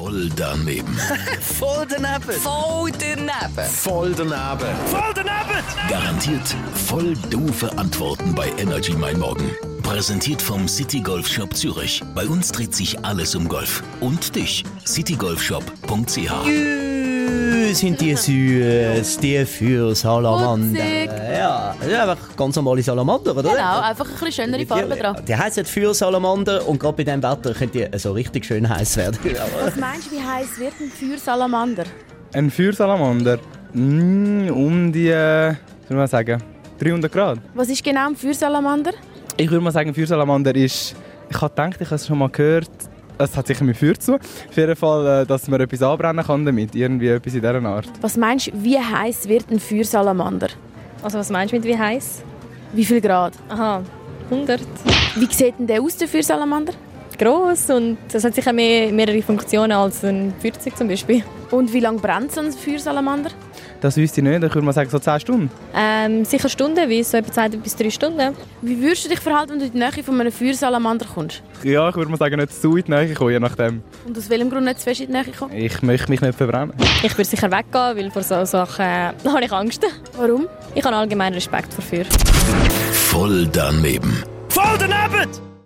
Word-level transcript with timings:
Voll 0.00 0.30
daneben. 0.34 0.96
Voll 1.42 1.86
daneben. 1.90 2.32
Voll 2.32 2.90
daneben. 2.90 3.28
Voll 3.70 4.14
daneben. 4.14 4.76
Voll 4.86 5.12
daneben. 5.14 5.62
Garantiert 5.90 6.56
voll 6.86 7.12
doofe 7.28 7.70
Antworten 7.76 8.34
bei 8.34 8.50
Energy 8.56 8.94
Mein 8.94 9.18
Morgen. 9.18 9.50
Präsentiert 9.82 10.40
vom 10.40 10.66
City 10.68 11.02
Golf 11.02 11.28
Shop 11.28 11.54
Zürich. 11.54 12.02
Bei 12.14 12.26
uns 12.26 12.50
dreht 12.50 12.74
sich 12.74 13.04
alles 13.04 13.34
um 13.34 13.46
Golf. 13.46 13.82
Und 14.00 14.36
dich, 14.36 14.64
citygolfshop.ch. 14.86 16.89
Jö, 17.70 17.74
sind 17.76 18.00
die 18.00 18.16
süß, 18.16 19.18
die 19.18 19.44
für 19.46 19.94
Salamander. 19.94 20.80
Putzig. 20.80 21.10
Ja, 21.32 21.74
das 21.78 21.88
ist 21.88 21.94
einfach 21.94 22.36
ganz 22.36 22.56
normale 22.56 22.82
Salamander, 22.82 23.30
oder? 23.30 23.48
Genau, 23.48 23.80
einfach 23.80 24.06
ein 24.06 24.10
bisschen 24.10 24.32
schönere 24.32 24.66
Farbe 24.66 24.96
dran. 24.96 25.22
Die 25.24 25.36
heißen 25.36 25.64
für 25.64 25.94
Salamander 25.94 26.66
und 26.66 26.80
gerade 26.80 26.96
bei 26.96 27.04
diesem 27.04 27.22
Wetter 27.22 27.54
können 27.54 27.70
die 27.70 27.86
so 27.96 28.10
richtig 28.10 28.44
schön 28.44 28.68
heiß 28.68 28.96
werden. 28.96 29.18
Was 29.64 29.76
meinst 29.76 30.10
du, 30.10 30.16
wie 30.16 30.20
heiß 30.20 30.58
wird 30.58 30.72
ein 30.80 30.90
Feuersalamander? 30.90 31.84
Ein 32.34 32.50
Feuersalamander? 32.50 33.38
Mm, 33.72 34.48
um 34.50 34.92
die, 34.92 35.08
äh, 35.08 35.54
soll 35.86 35.96
man 35.96 36.08
sagen, 36.08 36.42
300 36.80 37.12
Grad. 37.12 37.38
Was 37.54 37.68
ist 37.68 37.84
genau 37.84 38.08
ein 38.08 38.16
Feuersalamander? 38.16 38.92
Ich 39.36 39.48
würde 39.48 39.62
mal 39.62 39.70
sagen, 39.70 39.94
Feuersalamander 39.94 40.56
ist, 40.56 40.96
ich 41.30 41.40
habe 41.40 41.50
gedacht, 41.50 41.76
ich 41.80 41.86
habe 41.86 41.94
es 41.94 42.06
schon 42.06 42.18
mal 42.18 42.30
gehört, 42.30 42.68
es 43.20 43.36
hat 43.36 43.46
sicher 43.46 43.64
mit 43.64 43.76
Feuer 43.76 43.94
zu. 43.94 44.14
Auf 44.14 44.56
jeden 44.56 44.76
Fall, 44.76 45.22
äh, 45.22 45.26
dass 45.26 45.48
man 45.48 45.60
etwas 45.60 45.82
anbrennen 45.82 46.24
kann 46.24 46.44
damit, 46.44 46.74
irgendwie 46.74 47.08
etwas 47.08 47.34
in 47.34 47.40
dieser 47.40 47.62
Art. 47.64 47.88
Was 48.00 48.16
meinst 48.16 48.48
du, 48.48 48.52
wie 48.54 48.78
heiß 48.78 49.28
wird 49.28 49.50
ein 49.50 49.60
Feuersalamander? 49.60 50.48
Also 51.02 51.18
was 51.18 51.30
meinst 51.30 51.52
du 51.52 51.56
mit 51.56 51.64
wie 51.64 51.78
heiß? 51.78 52.22
Wie 52.72 52.84
viel 52.84 53.00
Grad? 53.00 53.34
Aha, 53.48 53.82
100. 54.30 54.60
Wie 55.16 55.26
sieht 55.26 55.58
denn 55.58 55.66
der 55.66 55.82
aus, 55.82 55.96
der 55.96 56.08
Feuersalamander? 56.08 56.72
Gross 57.18 57.68
und 57.68 57.98
das 58.10 58.24
hat 58.24 58.34
sicher 58.34 58.52
mehr, 58.52 58.90
mehrere 58.92 59.20
Funktionen 59.20 59.72
als 59.72 60.02
ein 60.04 60.32
40 60.40 60.74
zum 60.74 60.88
Beispiel. 60.88 61.22
Und 61.50 61.72
wie 61.72 61.80
lange 61.80 61.98
brennt 61.98 62.32
so 62.32 62.40
ein 62.40 62.52
Feuersalamander? 62.52 63.30
Das 63.80 63.96
wüsste 63.96 64.20
ich 64.20 64.26
nicht, 64.26 64.36
ich 64.44 64.54
würde 64.54 64.62
mal 64.62 64.72
sagen, 64.72 64.90
so 64.90 64.98
10 64.98 65.20
Stunden. 65.20 65.50
Ähm, 65.74 66.24
sicher 66.24 66.48
stundenweise, 66.48 67.10
so 67.10 67.16
etwa 67.16 67.32
2 67.32 67.48
bis 67.50 67.76
3 67.76 67.90
Stunden. 67.90 68.36
Wie 68.60 68.80
würdest 68.82 69.06
du 69.06 69.08
dich 69.08 69.20
verhalten, 69.20 69.52
wenn 69.52 69.58
du 69.60 69.64
in 69.64 69.72
die 69.72 69.78
Nähe 69.78 70.04
von 70.04 70.20
einem 70.20 70.32
Feuersalamander 70.32 71.06
kommst? 71.12 71.42
Ja, 71.62 71.88
ich 71.88 71.96
würde 71.96 72.10
mal 72.10 72.18
sagen, 72.18 72.36
nicht 72.36 72.52
zu 72.52 72.76
in 72.76 72.84
die 72.84 72.90
Nähe 72.90 73.14
kommen, 73.14 73.30
je 73.30 73.40
nachdem. 73.40 73.82
Und 74.06 74.18
aus 74.18 74.28
welchem 74.28 74.50
Grund 74.50 74.66
nicht 74.66 74.80
zu 74.80 74.84
fest 74.84 75.00
in 75.00 75.06
die 75.06 75.12
Nähe 75.12 75.24
kommen? 75.36 75.54
Ich 75.54 75.80
möchte 75.82 76.10
mich 76.10 76.20
nicht 76.20 76.34
verbrennen. 76.34 76.74
Ich 77.02 77.12
würde 77.14 77.24
sicher 77.24 77.50
weggehen, 77.50 77.96
weil 77.96 78.10
vor 78.10 78.22
so 78.22 78.44
Sachen 78.44 78.84
äh, 78.84 79.12
habe 79.26 79.44
ich 79.44 79.52
Angst. 79.52 79.86
Warum? 80.16 80.46
Ich 80.74 80.84
habe 80.84 80.94
allgemein 80.94 81.32
Respekt 81.32 81.72
vor 81.72 81.82
Feuer. 81.82 82.04
Voll 82.92 83.46
daneben. 83.46 84.22
Voll 84.50 84.76
daneben. 84.78 85.49